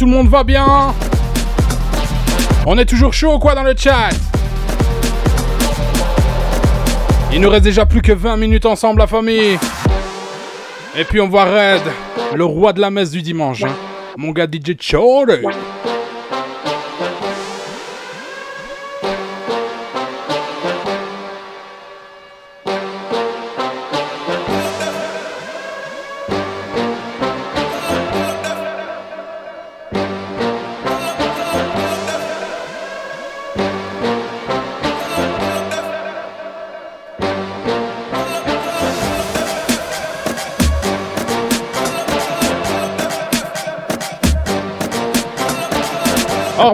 [0.00, 0.94] Tout le monde va bien.
[2.64, 4.08] On est toujours chaud ou quoi dans le chat?
[7.34, 9.58] Il nous reste déjà plus que 20 minutes ensemble la famille.
[10.96, 11.82] Et puis on voit Red,
[12.34, 13.62] le roi de la messe du dimanche.
[13.62, 13.76] hein.
[14.16, 15.26] Mon gars DJ Chore.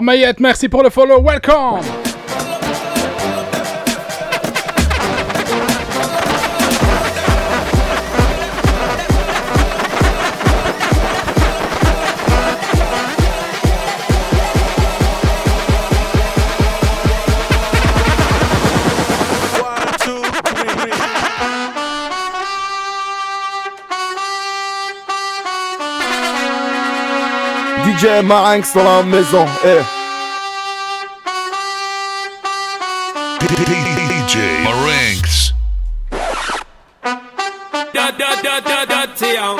[0.07, 1.81] Ormayette, merci pour le follow, welcome
[27.83, 29.45] DJ Marinx dans la maison.
[29.65, 29.96] Eh.
[33.47, 35.53] DJ Marinx.
[37.93, 39.55] Da da da da da Tiao.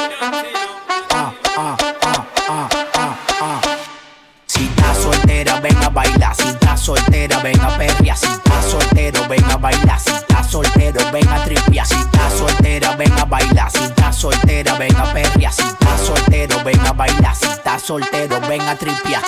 [4.46, 6.36] Si estás soltera, ven a bailar.
[6.36, 8.18] Si estás soltera, ven a perrear.
[8.18, 10.00] Si estás soltero, ven a bailar.
[10.00, 11.88] Si estás soltero, ven a tripear.
[11.88, 13.72] Si estás soltera, ven a bailar.
[13.72, 15.54] Si estás soltera, ven a perrear.
[15.54, 17.36] Si estás soltero, ven a bailar.
[17.36, 19.24] Si estás soltero, ven a tripear.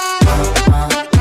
[1.13, 1.18] Yo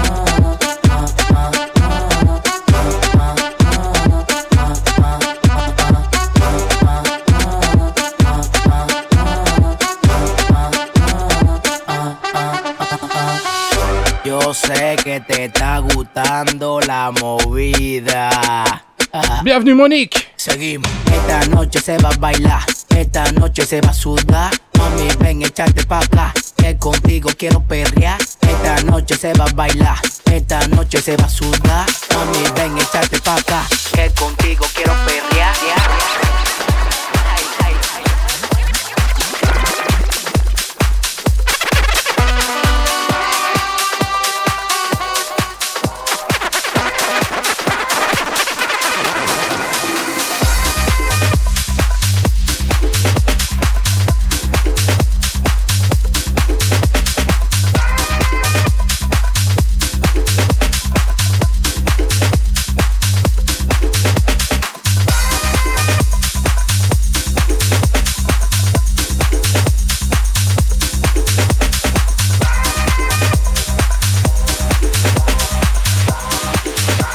[20.37, 20.89] Seguimos.
[21.13, 22.63] Esta noche se va a bailar,
[22.97, 24.53] esta noche se va a sudar.
[24.79, 28.19] Mami, ven, échate pa' acá, que contigo quiero perrear.
[28.43, 29.99] Esta noche se va a bailar,
[30.33, 31.87] esta noche se va a sudar.
[32.15, 35.57] Mami, ven, échate pa' acá, que contigo quiero perrear.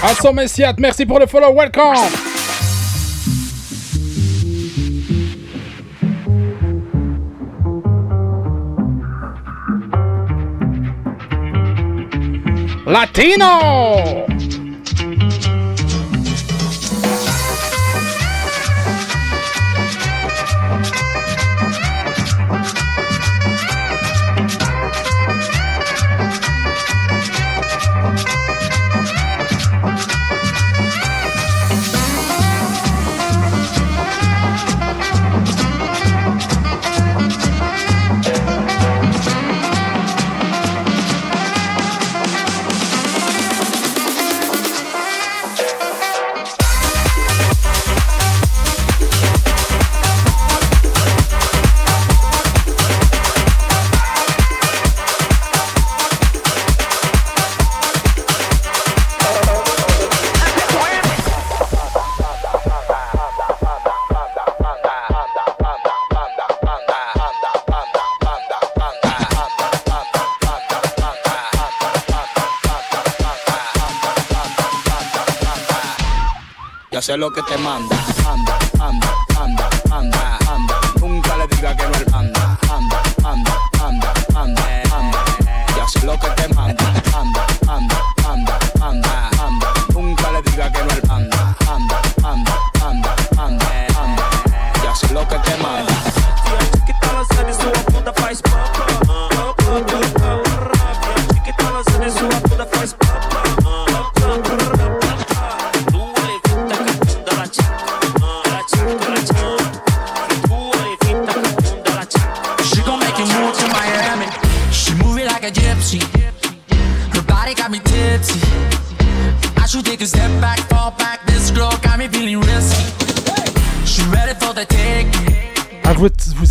[0.04, 0.34] Anson
[0.80, 1.96] merci pour le follow, welcome!
[12.86, 14.33] Latino!
[77.14, 78.03] sé lo que te manda.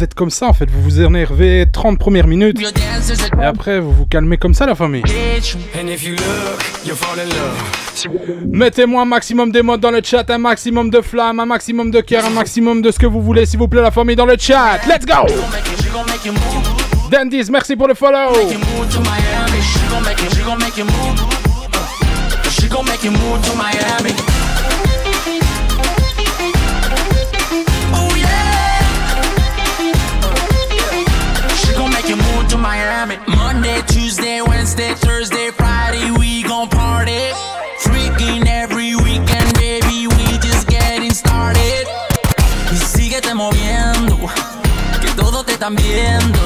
[0.03, 2.59] êtes comme ça en fait, vous vous énervez 30 premières minutes.
[3.41, 5.03] Et après vous vous calmez comme ça la famille.
[8.47, 12.25] Mettez-moi un maximum d'émotes dans le chat, un maximum de flammes, un maximum de cœur,
[12.25, 14.79] un maximum de ce que vous voulez s'il vous plaît la famille dans le chat.
[14.87, 15.27] Let's go!
[17.11, 18.33] Dandies, merci pour le follow.
[33.07, 33.37] climbing.
[33.37, 37.31] Monday, Tuesday, Wednesday, Thursday, Friday, we gon' party.
[37.81, 41.87] Freaking every weekend, baby, we just getting started.
[42.71, 44.19] Y síguete moviendo,
[45.01, 46.42] que todo te están viendo.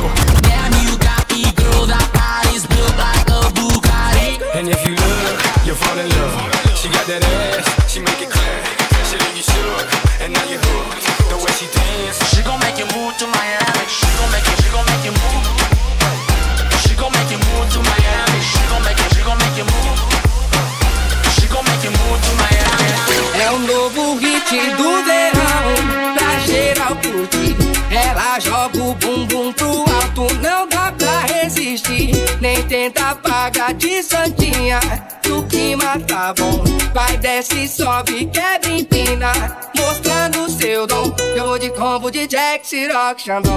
[33.57, 34.79] Chega de santinha,
[35.23, 36.63] que o clima tá bom.
[36.93, 39.33] Vai, desce, sobe, quebra, empina.
[39.75, 41.11] Mostrando seu dom.
[41.35, 43.57] Eu vou de combo de Jack, Siroc, Xandon.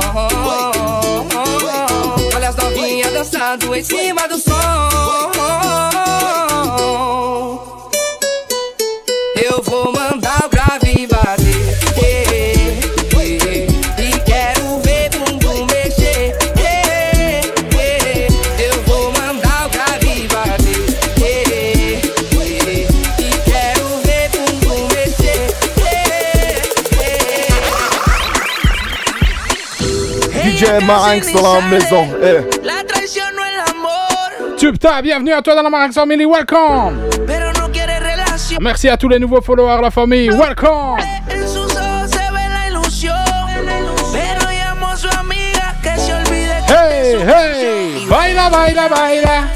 [2.33, 4.89] Olha as novinhas dançando em cima do som.
[30.59, 32.05] DJ Marinx dans la maison.
[32.21, 32.41] Eh.
[32.63, 34.57] La traición no el amor.
[34.57, 36.99] Tubta, bienvenue à toi dans la Marinx Family, welcome.
[38.59, 40.97] Merci à tous les nouveaux followers, la famille, welcome.
[46.67, 49.48] Hey, hey, baila, baila, baila.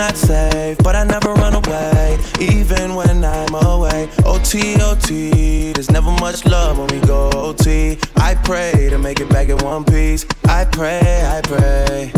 [0.00, 4.08] not safe, but I never run away, even when I'm away.
[4.24, 7.98] OT, OT, there's never much love when we go OT.
[8.16, 10.24] I pray to make it back in one piece.
[10.48, 11.02] I pray,
[11.36, 12.12] I pray.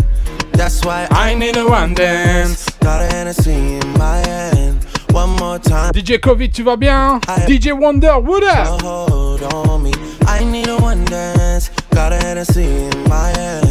[0.52, 2.70] That's why I need a one dance.
[2.78, 4.84] Got a Hennessy in my hand.
[5.10, 5.92] One more time.
[5.92, 7.18] DJ Covid, tu vas bien?
[7.48, 8.80] DJ Wonder, what up?
[8.82, 9.92] Hold on me.
[10.28, 11.70] I need a one dance.
[11.90, 13.61] Got a Hennessy in my hand.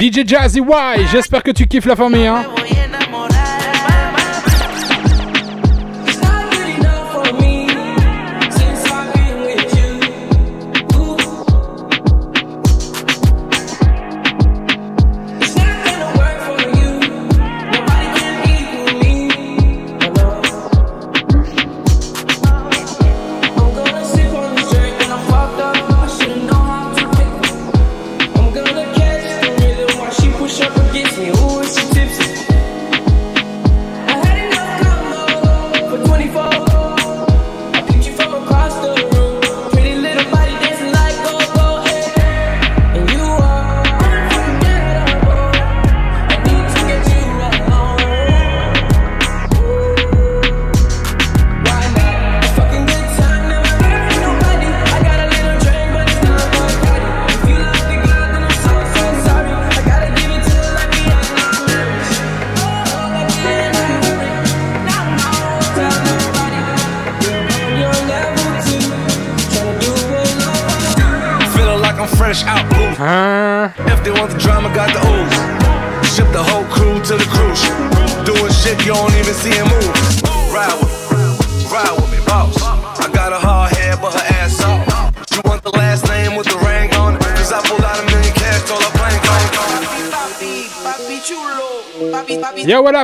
[0.00, 2.44] DJ Jazzy Y, j'espère que tu kiffes la famille, hein.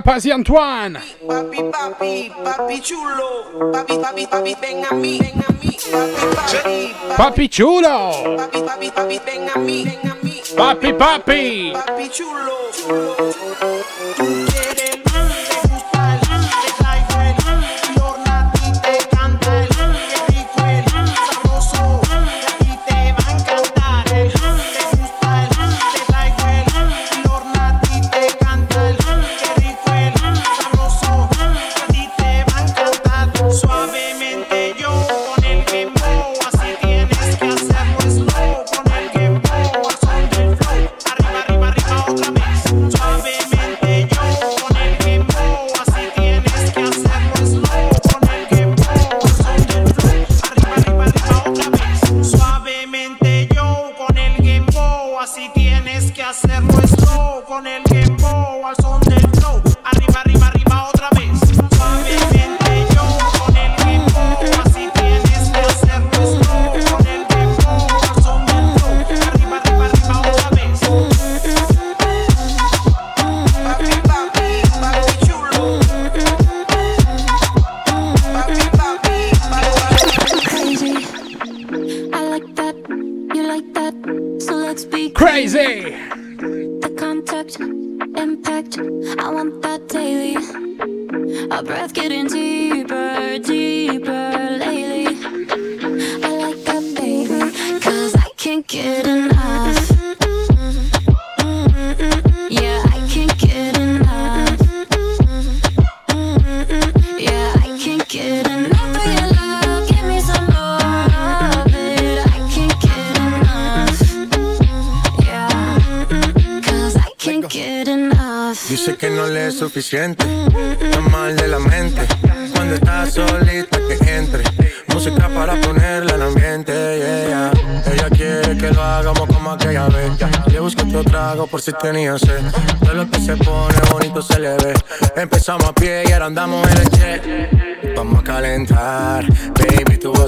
[0.05, 1.01] Papasi Antoine.
[1.27, 3.73] Papi, papi, papi chulo.
[3.73, 5.79] Papi, papi, papi, ven a mí, ven a mí.
[5.81, 8.13] Papi, papi, papi chulo.
[8.37, 9.85] Papi, papi, papi, ven a mí.
[10.55, 11.73] Papi, papi.
[11.73, 13.34] Papi chulo.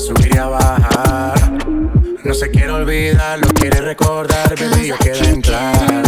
[0.07, 1.67] Subir y a bajar.
[2.23, 6.07] No se quiere olvidar, lo quiere recordar, baby, yo quiero entrar.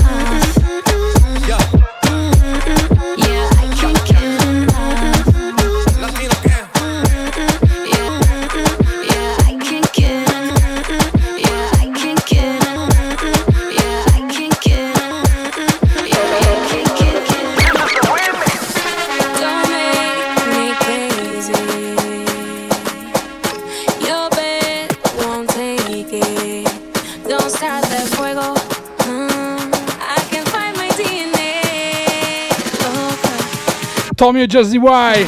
[34.18, 35.26] Tant mieux Jazzy Y.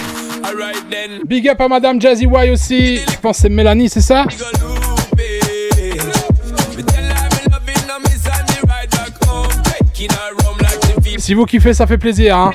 [1.24, 2.96] Big up à Madame Jazzy Y aussi.
[2.96, 4.24] Je pense que c'est Mélanie, c'est ça?
[11.18, 12.36] Si vous kiffez, ça fait plaisir.
[12.36, 12.50] Hein.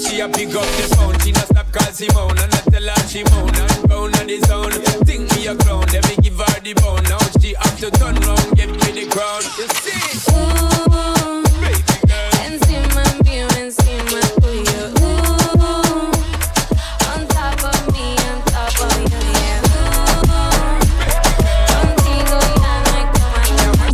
[0.00, 1.18] She she a pick up the phone.
[1.20, 4.38] She not stop call Simone and I tell her she moan and round on the
[4.46, 4.72] zone.
[5.04, 6.99] Think me a clown, let me give her the bone.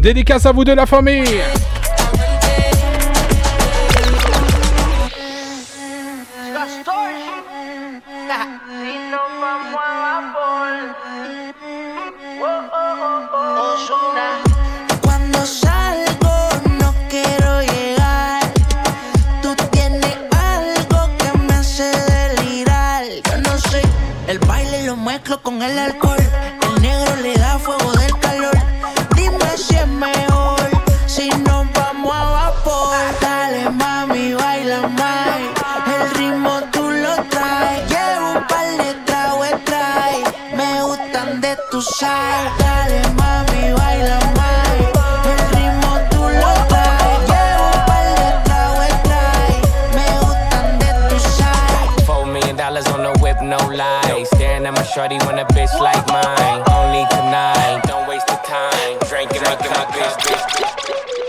[0.06, 1.24] Dédicace à vous de la famille.
[41.46, 42.50] De tu sal.
[42.58, 44.74] Dale mami, baila más.
[45.30, 47.18] El ritmo tú lo traes.
[47.30, 49.54] Llevo un par de tragos trae.
[49.96, 52.04] Me gustan de tu sal.
[52.06, 54.26] Four million dollars on the whip, no lies.
[54.34, 56.60] Staring at my shorty when a bitch like mine.
[56.78, 58.96] Only tonight, don't waste the time.
[59.08, 60.42] Drinking my, my bitch, bitch.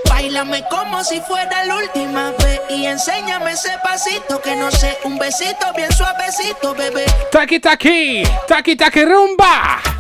[0.09, 5.19] Báilame como si fuera la última vez y enséñame ese pasito que no sé, un
[5.19, 7.05] besito bien suavecito, bebé.
[7.31, 9.96] Taki taki, taki taki rumba.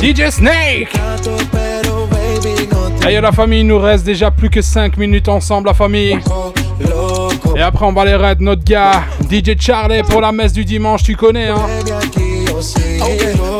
[0.00, 0.92] DJ Snake.
[3.00, 6.18] D'ailleurs la famille, il nous reste déjà plus que 5 minutes ensemble la famille.
[7.56, 11.02] Et après on va aller raid notre gars, DJ Charlie pour la messe du dimanche,
[11.02, 11.66] tu connais hein.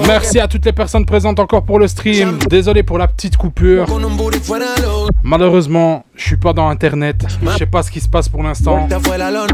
[0.09, 2.39] Merci à toutes les personnes présentes encore pour le stream.
[2.49, 3.87] Désolé pour la petite coupure.
[5.23, 7.27] Malheureusement, je suis pas dans internet.
[7.43, 8.89] Je sais pas ce qui se passe pour l'instant.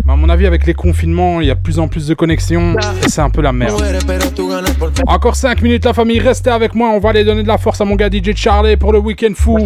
[0.07, 2.15] Mais à mon avis, avec les confinements, il y a de plus en plus de
[2.15, 2.77] connexions.
[3.05, 3.83] Et c'est un peu la merde.
[5.09, 6.91] Encore 5 minutes, la famille, restez avec moi.
[6.91, 9.33] On va aller donner de la force à mon gars DJ Charlie pour le week-end
[9.35, 9.59] fou.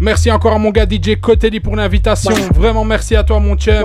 [0.00, 2.34] Merci encore à mon gars DJ Cotelli pour l'invitation.
[2.54, 3.84] Vraiment merci à toi, mon chum.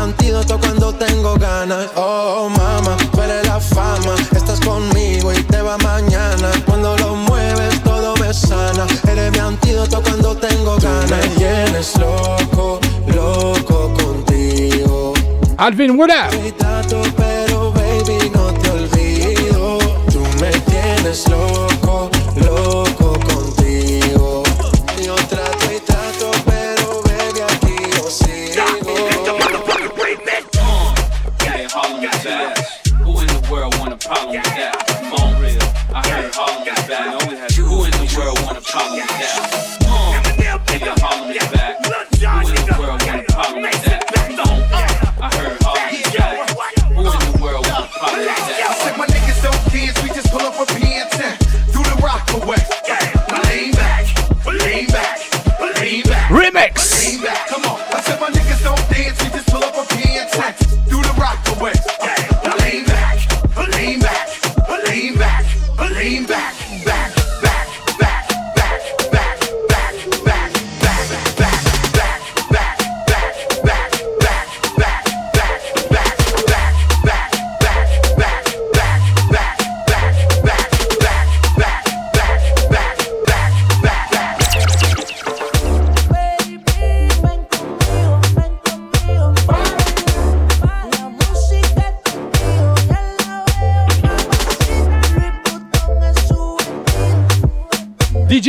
[0.00, 1.88] Antídoto cuando tengo ganas.
[1.94, 4.14] Oh, mama, tú eres la fama.
[4.34, 6.50] Estás conmigo y te va mañana.
[6.66, 8.86] Cuando lo mueves todo me sana.
[9.08, 11.10] Eres mi antídoto cuando tengo ganas.
[11.10, 12.80] Me tienes loco,
[13.14, 15.12] loco contigo.
[15.58, 16.30] Alvin, what up?
[16.56, 19.78] Trato, pero baby no te olvido.
[20.10, 22.89] Tú me tienes loco, loco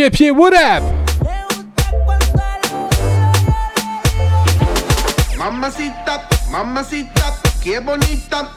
[0.02, 0.82] What up?
[5.38, 8.52] Mamacita, mamacita, qué bonita.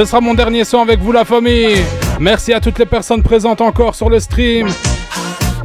[0.00, 1.76] Ce sera mon dernier son avec vous la famille.
[2.18, 4.66] Merci à toutes les personnes présentes encore sur le stream.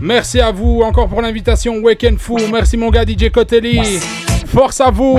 [0.02, 2.38] Merci à vous encore pour l'invitation Weekend Fou.
[2.52, 3.80] Merci mon gars DJ Cotelli.
[4.48, 5.18] Force à vous.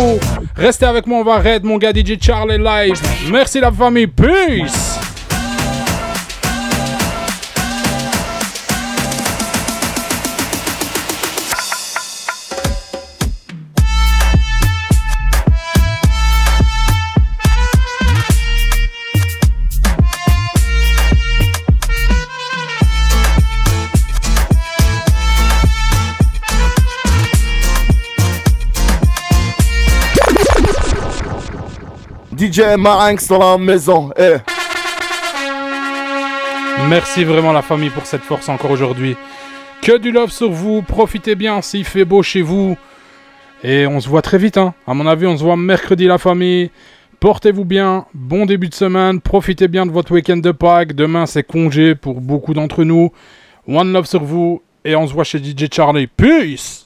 [0.54, 3.00] Restez avec moi, on va raid mon gars DJ Charlie live.
[3.32, 4.06] Merci la famille.
[4.06, 4.85] Peace.
[32.78, 34.10] Marinx dans la maison.
[34.18, 34.36] Eh.
[36.88, 39.16] Merci vraiment la famille pour cette force encore aujourd'hui.
[39.82, 42.76] Que du love sur vous, profitez bien s'il fait beau chez vous.
[43.62, 44.74] Et on se voit très vite, hein.
[44.86, 46.70] À mon avis, on se voit mercredi la famille.
[47.20, 50.94] Portez-vous bien, bon début de semaine, profitez bien de votre week-end de Pâques.
[50.94, 53.10] Demain, c'est congé pour beaucoup d'entre nous.
[53.68, 56.06] One love sur vous et on se voit chez DJ Charlie.
[56.06, 56.85] Peace!